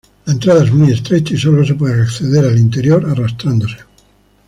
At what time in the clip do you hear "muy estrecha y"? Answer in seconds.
0.73-1.37